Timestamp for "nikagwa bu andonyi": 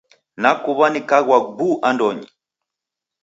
0.91-2.27